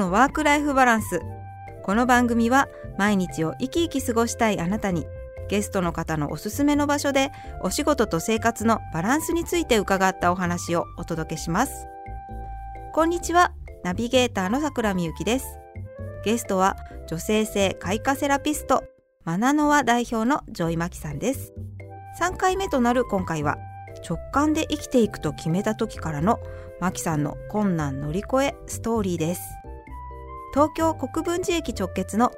[0.00, 1.20] のワークライフバランス。
[1.82, 5.06] この番組は毎日を生き生き過ごしたいあなたに
[5.50, 7.30] ゲストの方のおすすめの場所で
[7.62, 11.86] お仕事と生活のバランスについて伺ったお話をお届けします。
[12.94, 13.52] こんにちは
[13.84, 15.58] ナビゲーターの桜美幸です。
[16.24, 18.82] ゲストは女性性開花セラピスト
[19.26, 21.52] マナノア代表のジョイマキさんです。
[22.18, 23.58] 3回目となる今回は
[24.08, 26.38] 直感で生きていくと決めた時からの
[26.80, 29.59] マキさんの困難乗り越えストーリーです。
[30.52, 32.32] 東京国分寺駅直結の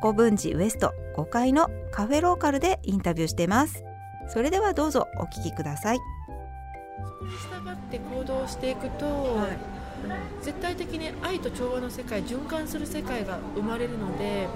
[0.00, 3.84] 国分寺ウエスト5階のカフェローカルでインタビューしています。
[4.28, 5.98] それではどうぞお聞きください。
[5.98, 14.48] そこに従って行動していくと、はい、絶対的に愛と調和の世界循環する世界が生まれるので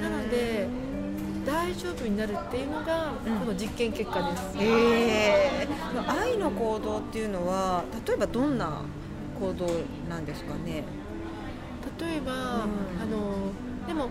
[0.00, 0.68] なので
[1.44, 8.80] 大丈夫になるっていうのが、この実験結果です、えー、愛の行動っていうのは例えばどんな
[9.38, 9.66] 行動
[10.08, 10.84] なんですかね？
[12.00, 14.08] 例えば、うん、あのでも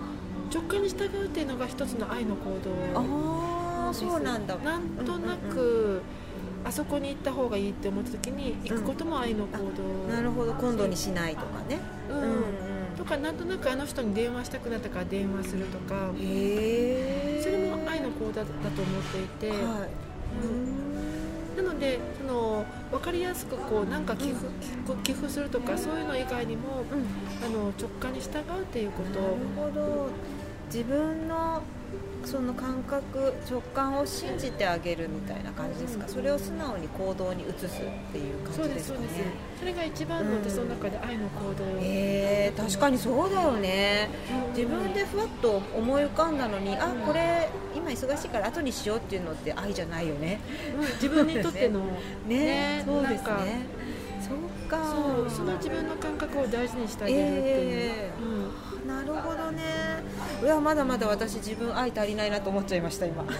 [0.54, 4.56] 直感に従うっていうのが一つの愛の行動ああそうなんだ。
[4.58, 6.02] なんとなく、うんうんうん。
[6.66, 10.54] あそこに行った方がいいって思った時に行くことも愛の行動、うん、なるほど。
[10.54, 18.50] 今度にしないとかね、うん、うんとかなんとなくあの人に電話したくなったから電話するとかへそれも愛の行動だと
[18.82, 20.93] 思っていて、はい、なの
[21.84, 24.48] でその分かりやすくこうなんか寄付,、
[25.04, 29.20] 寄付するとかそういうの以外にも、うん、あの直感に従うっていうこと。
[29.20, 30.10] なるほど。
[30.68, 31.62] 自分の
[32.26, 37.70] その感覚直感を信じてあげるみたいな感じですか、うん、それを素直に行動に移すっ
[38.12, 39.08] ていう感じですかね？
[39.60, 44.10] それが一番の私の中で愛の行動、えー、確かにそうだよね、
[44.48, 47.50] うん、自分でふわっと思い浮かんだのに、うん、あこれ
[47.84, 50.40] 今忙しいから後にしようっていうのって愛じゃないよね、
[50.96, 51.82] 自分にとっての
[52.28, 52.38] ね。
[52.38, 53.66] ねそうですね。
[54.22, 54.78] そうか。
[54.86, 59.62] そうその自分の感覚を大事にしてあげるっていう、えー、なるほどね。
[60.42, 63.24] いやまだまだ私自分愛足りないなと思っちゃいました今。
[63.24, 63.34] もう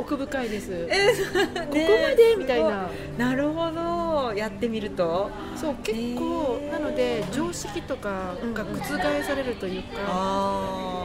[0.00, 2.88] 奥深いです、 えー、ここまでみたいな。
[3.18, 4.32] なるほど。
[4.34, 5.30] やってみると。
[5.54, 6.68] そう結構、え。
[6.68, 10.95] ー、なので常識とかが覆されるというか、うん、あの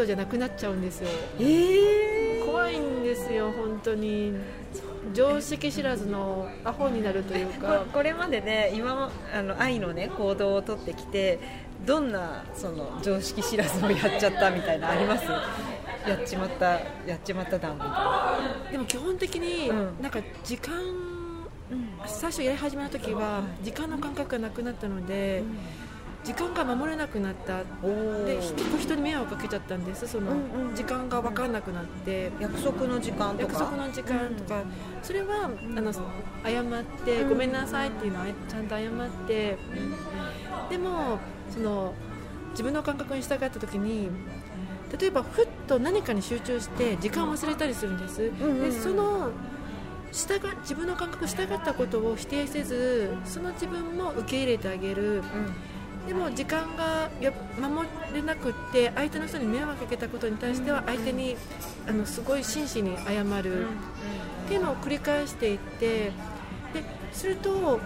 [0.00, 4.34] 人じゃなくなっちゃうんですよ、えー、怖いんですよ本当に。
[5.14, 7.84] 常識知らずのアホになるというか。
[7.92, 11.38] これまでね今あの愛のね行動をとってきて
[11.84, 15.24] どんなその常識知らずをやっちゃったみたいなあります？
[16.08, 16.66] やっちまった
[17.06, 18.38] やっちまっただみたいな
[18.72, 19.68] でも基本的に、
[20.00, 25.56] なんか時間、うん、最初やり始めた時は時間の感覚がなくなったので、うん
[26.22, 27.60] 時間が守れなくなった。
[28.26, 30.06] で結構人に迷惑かけちゃったんです。
[30.06, 30.32] その
[30.74, 33.52] 時間が分からなくなって、約束の時間とか？
[33.54, 34.62] 約束の時間とか、
[35.02, 39.56] それはあの謝ってごめんなさいっていうのはちゃんと謝って、
[40.68, 41.18] でも
[41.50, 41.94] その
[42.50, 44.10] 自分の感覚に従った時に
[45.00, 49.30] 例えばふっと何かに集中して時間を忘れたりするんです、でその
[50.12, 55.22] 従自分の感覚に従ったことを否定せずその自分も受け入れてあげる、うん
[56.10, 61.36] でも時間がや守れなくって相手の人に迷惑かけたことに対しては相手に
[61.86, 63.66] あのすごい真摯に謝る。
[64.46, 66.12] っていうのを繰り返していってで
[67.12, 67.78] すると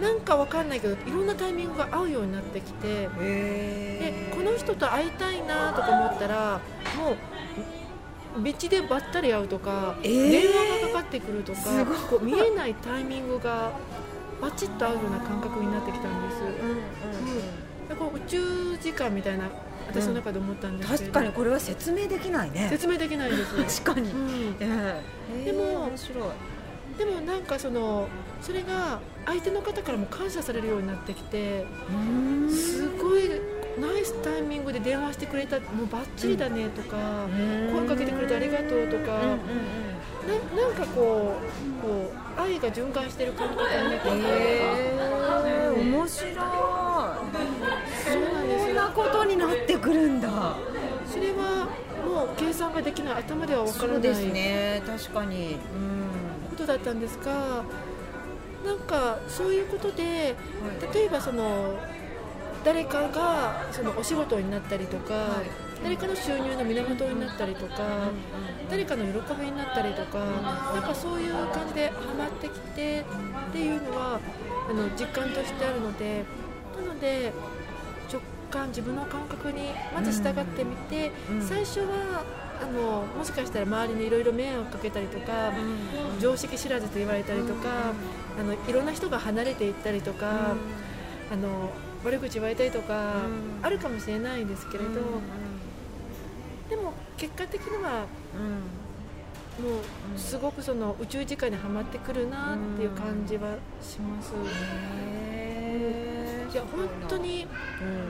[0.00, 6.62] なんかわかんないけどいろんなタイミングが合うようになってきてでこの人と会いたいなとか思ったら
[6.96, 7.12] も
[8.40, 11.60] う道でばったり会うとか、電話がかかってくるとか
[12.08, 13.72] こう見えないタイミングが
[14.40, 19.48] バチッと合うような感覚になってきたんです、うんうんうん、だから宇宙時間みたいな
[19.88, 22.66] 私の中で思ったんです確かにこれは説明できないね。
[22.68, 23.54] 説明できないです。
[23.84, 26.24] 確かに、うん、えー、でも面白い。
[26.98, 28.08] でもなんかその
[28.40, 31.66] それが相手の方からも感謝されるようになってきて
[32.48, 33.30] すごい
[33.78, 36.96] ナイスタイミングで電話してくれたもうばっちりだねとか、
[37.70, 39.36] 声かけてくれてありがとうとか、
[40.26, 46.34] ななんかこうこう愛が循環してる感覚になってきて、えー、面白い。
[46.34, 46.44] そう
[48.32, 50.56] なんですそんなことになってくるんだ。
[51.10, 51.68] それは
[52.04, 53.14] もう計算ができない。
[53.14, 54.02] 頭では分からない。
[54.02, 55.58] ですね確かに、うん、
[56.50, 57.64] ことだったんですが
[58.64, 60.34] なんかそういうことで、
[60.92, 61.78] 例えばその
[62.64, 65.46] 誰かがそのお仕事になったりとか、はい、
[65.82, 67.74] 誰かの収入の源になったりとか、
[68.70, 70.18] 誰かの喜びになったりとか、
[70.74, 73.04] なんかそういう感じでハマってきて
[73.48, 74.20] っていうのは
[74.68, 76.24] あの実感としてあるので
[76.76, 77.32] なので
[78.12, 78.20] 直
[78.50, 81.42] 感自分の感覚にまず従ってみて、うん。
[81.42, 82.24] 最初は
[82.60, 85.52] あのもしかしたら周りにいろいろ迷惑かけたりとか、
[86.20, 87.92] 常識知らずと言われたりとか、
[88.38, 90.54] あのいろんな人が離れていったりとか、
[91.30, 91.70] あの
[92.04, 92.94] 悪口言われたりとか、
[93.26, 93.66] うん。
[93.66, 94.90] あるかもしれないんですけれど、
[96.68, 98.06] でも結果的には
[99.60, 99.78] も
[100.14, 104.32] うすごくその宇宙時間にはまってくるなっていう感じはします。
[106.52, 107.46] いや本当に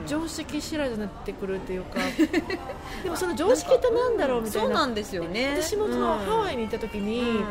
[0.05, 1.99] 常識知らずになってくるっていうか。
[3.03, 4.67] でもその常識ってなんだろうみたいな。
[4.67, 5.61] そうなんですよね。
[5.61, 7.43] 私もそのハワイに行った時に、うんうん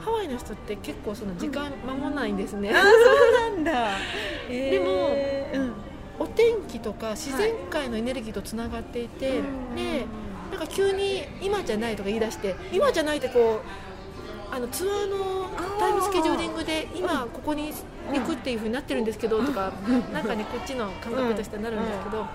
[0.00, 3.90] ハワイの人って結構その時間守らないんですね、あそうなんだ。
[4.48, 5.10] でも
[5.54, 5.72] うん。
[6.20, 9.40] お天気とか自然界のエネルギーとつながっていて、
[9.74, 10.04] で
[10.50, 15.48] なんか急に今じゃないとか言い出して今じゃないってこうあのツアーの
[15.78, 17.72] タイムスケジューリングで今ここに
[18.12, 19.72] 行くっていう風になってるんですけどとか
[20.12, 22.26] なんかねこっちの感覚としてなるんですけど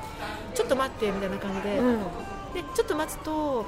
[0.54, 1.78] ちょっと待ってみたいな感じで。
[1.80, 2.00] うん
[2.56, 3.66] でちょっと待つと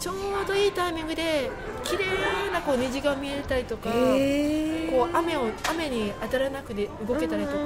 [0.00, 1.50] ちょうどいいタイミングで
[1.84, 2.06] 綺麗
[2.50, 7.56] なこう虹が見えたりとかこう雨を雨に当たらなくて動けたりとか。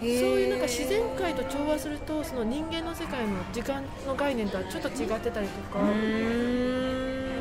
[0.00, 5.80] そういうなんか自然界と調和するとその人間の世界の時間の概念とはちょっと違ってたりとか、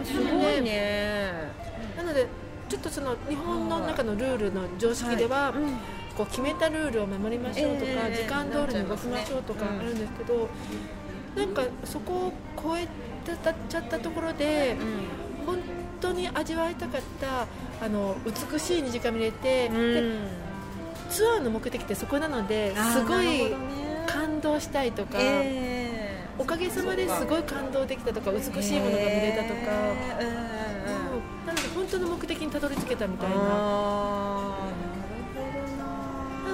[0.05, 1.51] すごいね。
[1.97, 2.27] なので
[2.69, 5.77] ちょっとその日本の中のルールの常識では、うん。
[6.15, 10.47] こう決めたルールを守りましょうとか、ええ時間通りに動きましょうとかあるんですけど、
[11.35, 12.87] なんかそこを超え
[13.25, 14.77] ちゃったところで
[15.43, 15.57] 本
[15.99, 17.47] 当に味わいたかった
[17.83, 18.15] あの
[18.51, 19.75] 美しい虹が見れて、うん。
[19.75, 20.03] で
[21.13, 23.53] ツアーの目的ってそこなのですごい
[24.07, 25.19] 感動したいとか。
[25.19, 29.61] えおかげさまですごい感動できたとか美しいものが見れたとか、
[30.19, 30.53] えー
[31.45, 33.35] なので本当の目的にたどり着けたみたいな。
[33.35, 33.43] な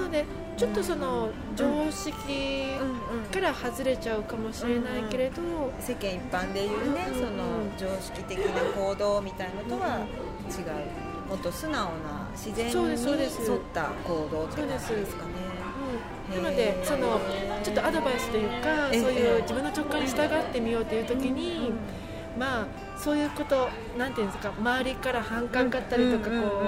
[0.02, 0.26] ので
[0.58, 2.72] ちょっとその常識
[3.32, 5.42] から外れちゃうかもしれないけれど、
[5.80, 7.30] 世間一般でいうね、うんその
[7.78, 10.00] 常識的な行動みたいのとは
[10.50, 11.30] 違う。
[11.30, 13.52] もっと素直な自然にそう沿ですそうです。
[13.52, 15.32] った行動ってですかね。
[16.32, 17.20] うんなのでその
[17.64, 19.02] ちょっとアドバイスというかええ。
[19.02, 21.72] そういう自分の直感に従ってみようという時に、
[22.38, 22.68] まあ
[22.98, 26.68] そういうことなんていうんですか周りから反感買ったりとかこ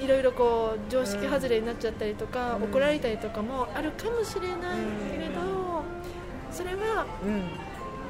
[0.00, 2.64] う、いろいろこう常識外れになっちゃったりとか、うん。
[2.64, 4.80] 怒られたりとかもあるかもしれない
[5.12, 5.84] けれど、
[6.50, 7.50] それはうん。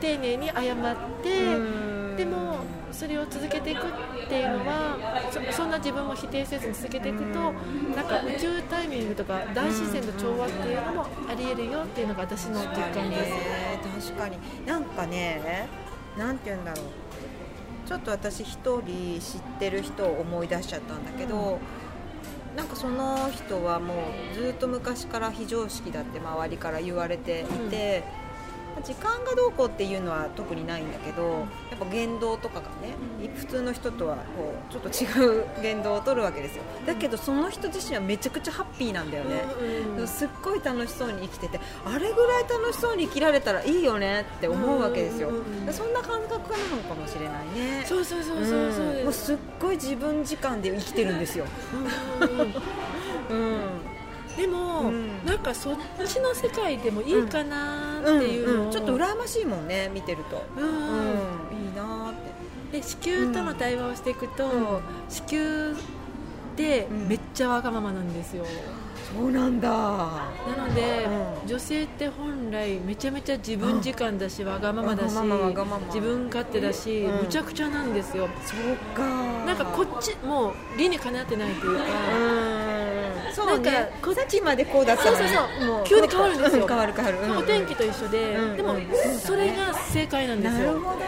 [0.00, 2.58] 丁寧に謝って、うんでも
[2.92, 4.98] それを続けていくっていうのは
[5.30, 13.30] そそんな自分も否定せずに続けていくと、なんか宇宙タイミングとか大自然と調和っていうのもありえるよっていうのが私の実感です。
[13.30, 13.80] ね
[14.12, 14.36] 確かに。
[14.66, 15.66] なんかね
[16.18, 16.84] なんて言うんだろう。
[17.88, 21.58] ちょっと私一人知ってる人を思い出しちゃったんだけど、
[22.54, 23.94] なんかその人はも
[24.32, 28.04] うずっと昔から非常識だって周りから言われていて、
[28.82, 31.22] 時間がどうこうっていうのは特にないんだけど、
[31.70, 32.94] やっぱ言動とかがね、
[33.36, 36.62] 普通の人とはこうちょっと違う言動を取るわけですよ。
[36.86, 39.44] だけどその人自身はめちゃくちゃハッピーなんだよね、
[39.96, 45.74] うんすっごい楽しそうに生きててあれぐらい楽しそうに生きられたらいいよねって思うわけですよ、うんうんうんうん。
[45.74, 47.84] そんな感覚なのかもしれないね。
[47.86, 48.72] そうそうそうそう。
[48.72, 48.94] そううん。
[48.96, 49.26] もうです。
[49.26, 51.44] すっごい自分時間で生きてるんですよ、
[52.20, 52.54] うんうんうん。
[53.30, 53.99] うん
[54.40, 55.24] でも、うん。
[55.26, 60.64] なんかそっちの世界でもいいかなっていうのを、んんちょっと羨ましいもんね見てると、うん。
[60.64, 60.72] うん。
[60.72, 62.78] いいなーって。
[62.78, 64.80] で子宮との対話をしていくと、うん。
[65.08, 65.76] 子宮
[66.56, 67.08] でうん。
[67.08, 68.44] めっちゃわがままなんですよ、
[69.14, 69.68] そうなんだ。
[69.68, 71.06] なので、
[71.42, 71.48] うん。
[71.48, 75.86] 女性って本来めちゃめちゃ自分時間だし、わがままだしわがままわがまま。
[75.88, 77.22] 自分勝手だし、うん。
[77.24, 78.28] むちゃくちゃなんですよ。
[78.46, 79.02] そうか
[79.44, 82.59] なんかこっちもう理にかなってないというか、うん
[83.32, 85.66] そうなんかねこっちまでこうだったのにそうそうそう。
[85.66, 85.84] もう。
[85.84, 86.64] 急に変わるんですよ。
[86.64, 87.38] う変わる変わる、うん。
[87.38, 88.86] お天気と一緒で、うんでも、うん
[89.18, 90.66] それが正解なんですよ。
[90.66, 91.06] なるほどね、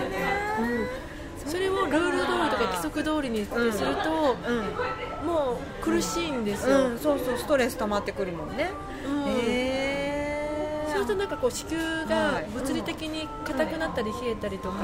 [0.60, 1.02] うん
[1.44, 7.36] それをルール通りとか規則通りにすると、うんもう苦しいんですよ、うん、そうそう。
[7.36, 8.70] ストレス溜まってくるもんね、
[9.06, 9.24] うん。
[9.28, 12.46] へそうするとなんかこう子宮はがい。
[12.54, 14.76] 物理的に硬くなったり冷えたりとか、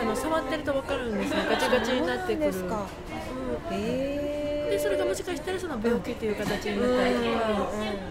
[0.00, 2.52] あの触ってると分かるんですねガチガチになってくる。
[2.52, 2.88] そうなんですか。
[3.70, 3.76] うん。
[3.76, 4.33] へ
[4.70, 7.20] でそれがもしかしたらその病気という形になったりと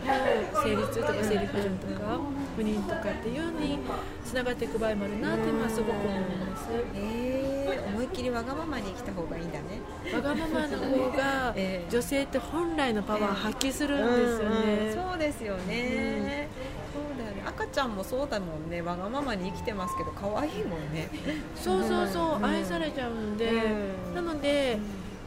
[0.07, 2.19] か、生理痛とか生理不順とか
[2.55, 3.79] 不妊とかっていうのに
[4.23, 6.67] つながっていく場合もあるなっていうのはすごく思います。
[6.95, 9.81] え思いっきりわがままに生きた方がいいんだね。
[10.13, 11.89] わがままの方が ええ。
[11.89, 16.49] 女性って本来のパワー発揮するんですよね、うんうんそうですよね、
[16.93, 17.43] そうだよね。
[17.45, 18.81] 赤ちゃんもそうだもんね。
[18.81, 21.09] わがままに生きてますけど可愛いもんね。
[21.55, 22.45] そうそうそう、うん。
[22.45, 24.15] 愛されちゃうんで、うん。
[24.15, 24.77] なので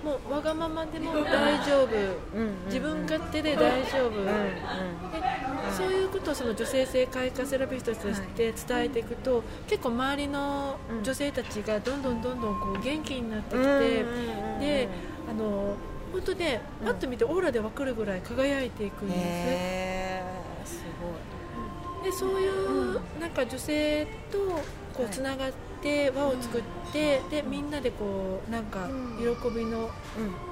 [0.05, 1.89] もうわがままでも大丈夫、
[2.67, 4.31] 自分勝手で大丈夫、で
[5.77, 14.05] そういうことをその女性性開花セラピストとして伝えていくと、結構周りの女性たちがどんどんどんどんこう元気になってきて、
[14.61, 14.89] で
[15.29, 15.75] あの
[16.13, 19.15] 本当ねパッと見てオーラで分かるぐらい輝いていくんで
[20.65, 21.09] すすご
[22.03, 22.11] い。
[22.11, 24.39] でそういうなんか女性と
[24.95, 29.91] こうつながって輪を作って、でみんなでこうなんか喜びの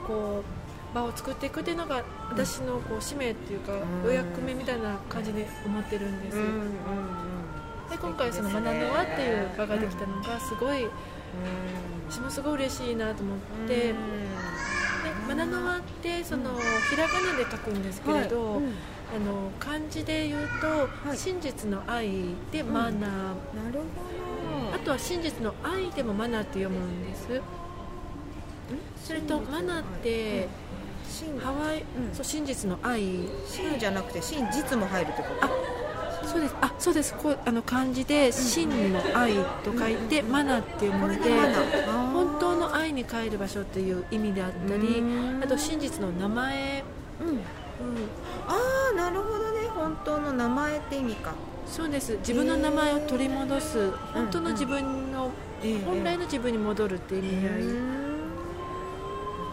[0.07, 3.73] こう場を作っていくっていうのが私のこう使命っていうか
[4.07, 6.37] お役目みたいな感じで思ってるんです、
[7.91, 10.87] で今回その「学んでは」っていう場ができたのがすごい
[12.09, 13.39] 私もすごい嬉しいなと思っ
[13.69, 13.95] て。
[15.29, 16.51] マナノワってその
[16.91, 18.65] ひらがなで書くんですけれど、はい。
[18.65, 20.67] うん、あの漢字で言うと、
[21.09, 22.11] はい、真実の愛
[22.53, 23.11] でマナー、うん、なる
[23.73, 24.34] ほど。
[24.34, 24.34] あ
[24.85, 27.41] とは真実の愛でもマナーって読むんです。
[29.05, 30.49] それとマナーって、
[31.43, 33.03] ハワイ、うん、そう真実の愛。
[33.47, 36.27] 真じゃなくて真実も入るってこと？
[36.27, 36.57] そうです。
[36.61, 37.15] あそうです。
[37.15, 41.31] こうあの漢字で「真の愛」と書いて「マナ」っていうもので
[42.13, 45.03] 本当の愛に帰る場所っていう意味であったり
[45.43, 46.83] あと真実の名前、
[50.05, 51.35] 当の名前って意味か。
[51.67, 52.17] そうです。
[52.19, 53.91] 自分の名前を取り戻す。
[54.13, 55.31] 本当の自分の、
[55.87, 57.63] 本来の自分に戻るっていう意味合い。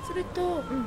[0.08, 0.86] それと、うん。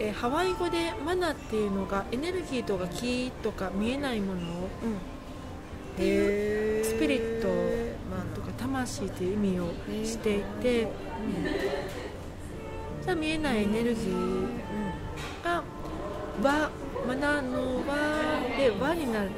[0.00, 7.48] えハワイ語でマナっていうのがエネルギーとか気とか見えないものを、っていうスピリット
[8.36, 9.72] とか魂という意味を
[10.04, 10.86] していて、
[13.04, 14.48] じゃ見えないエネルギー
[15.44, 15.64] が
[16.44, 16.70] 和
[17.06, 17.94] マナの和
[18.58, 19.30] で和になり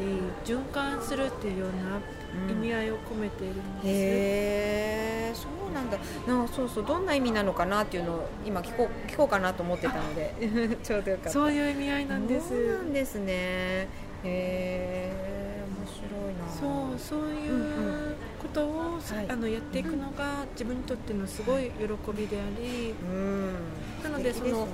[0.45, 5.99] 循環するっていうような意味合いを込めているんです、へえそうなんだ。
[6.27, 10.35] なそうそうどんな意味なのかなっていうのを今聞こう聞こうかなと思ってたので。
[10.83, 11.31] ちょうどよかった。
[11.31, 12.49] そういう意味合いなんです。
[12.49, 13.27] そうなんですね。
[13.27, 13.89] へ
[14.25, 15.31] え
[16.61, 23.55] そうそういうことを、はい、あのやっていくのが自分にとってのすごい喜びであり、うん、
[24.03, 24.69] なのでその、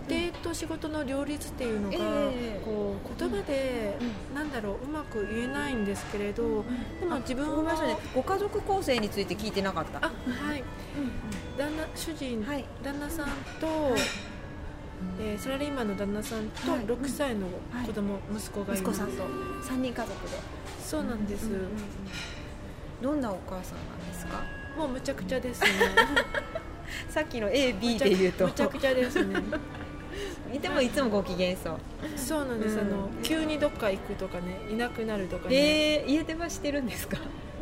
[0.00, 1.98] 家庭と仕事の両立っていうのが、
[2.64, 3.96] こう言葉で、
[4.34, 6.64] なんだろううまく言えないんですけれど、
[7.00, 9.98] でも自分は、ね、ご家族構成について聞いてなかった。
[9.98, 10.62] あはい、
[11.56, 13.26] 旦那主人、はい、旦那さん
[13.60, 13.96] と、
[15.18, 17.46] えー、サラリーマンの旦那さんと6歳の
[17.86, 18.82] 子供、はい、息子がいます。
[18.82, 19.22] 息子さんと。
[19.64, 20.36] 3人家族で。
[20.84, 21.48] そうなんです、
[23.02, 24.42] どんなお母さんなんですか？
[24.76, 25.68] もうむちゃくちゃですね。
[27.08, 28.46] さっきの AB で言うと。
[28.46, 29.40] むちゃくちゃですね
[30.60, 31.78] でもいつもご機嫌そう。
[32.16, 35.56] そうなんです、うん、あの急にどっか行くとかねいなくなるとかね。
[35.56, 37.18] えー、家出はしてるんですか？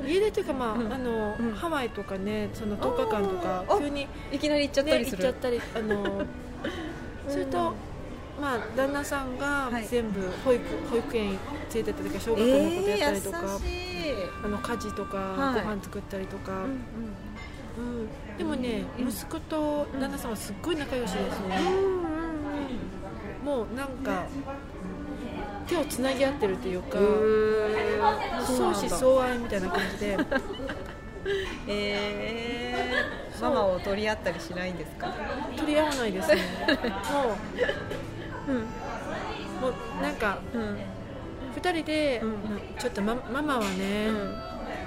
[0.07, 6.23] 家出というかまあ、うん、あの、うん、ハワイとかねその10日間とか急にいきなり行っちゃったりする、ね、行っちゃったりあの
[7.29, 7.73] それと、
[8.41, 11.39] まあ、旦那さんが全部保育,、保育園連
[11.75, 16.69] れてったりとか小学校のことやったりとか、えー、あの家事とか、はい、ご飯作ったりとか、うん、うん。
[17.77, 21.94] うん、でもね、うん、息子と旦那さんはすっごい仲良しですね、うん、
[23.77, 24.25] なんか
[25.67, 26.99] 手をつなぎ合ってるというか
[28.47, 30.19] 相思相愛みたいな感じで。
[31.67, 35.11] えー、ママを取り合ったりしないんですか？
[35.57, 36.43] 取り合わないですね。
[36.77, 37.37] も
[38.49, 38.67] う、うん、も
[39.99, 40.79] うなんか、うん、
[41.57, 42.35] 2人で、うん、
[42.79, 44.09] ちょっとマママはね、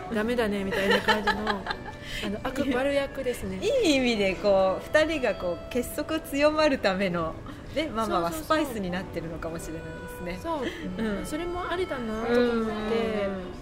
[0.09, 3.57] うん、ダメだねみたいな感じの あの悪悪役ですね。
[3.59, 7.33] いい意味でこう2人がこう結束強まるための
[7.75, 10.39] でママはスパイスになってるのかもしれないですね。
[10.41, 12.71] そう、うん、それもありだなと思って、うん、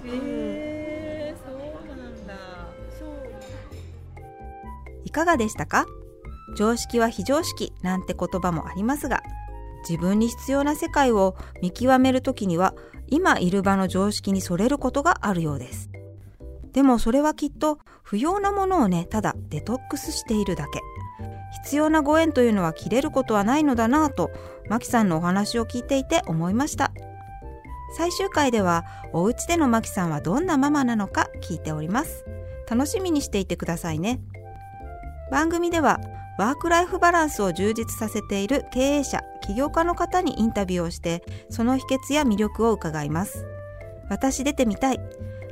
[0.05, 0.55] えー
[5.15, 5.85] かがでしたか？
[6.57, 9.23] 常識は非常識なんて言葉もありますが
[9.87, 12.75] 自分に必要な世界を見極めるときには
[13.07, 15.89] 今いる場の常識にそれることがあるようです。
[16.73, 20.81] でもそれはきっと不要なものをねただデトックスしているだけ
[21.63, 24.31] 必要なご縁というのは切れることはないのだなぁと
[24.69, 26.91] マキさんのお話を聞いていて思いました。
[27.97, 28.83] 最終回では
[29.13, 32.25] お家でのマキさんはどんなママなのか聞いております。
[32.69, 34.19] 楽しみにしていてくださいね。
[35.31, 35.99] 番組では
[36.37, 43.45] ワークライフバランスを充実させている経営者起業家の方にインタビューをしてその秘訣や魅力を伺います。
[44.09, 44.99] 私出てみたい。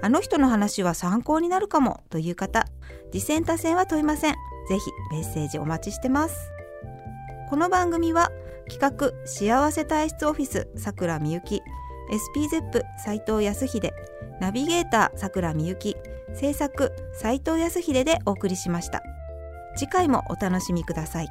[0.02, 2.66] あの人の話は参考になるかもという方。
[3.12, 4.36] 次践多戦は問いません。
[4.68, 6.52] ぜひメッセージお待ちしてます
[7.50, 8.32] この番組は
[8.70, 11.62] 企画幸せ体質オフィスさくらみゆき
[12.36, 13.94] SPZEP 斉藤康秀
[14.40, 15.96] ナビゲーターさくらみゆき
[16.34, 19.04] 制作斉藤康秀でお送りしました。
[19.76, 21.28] 次回もお楽しみください。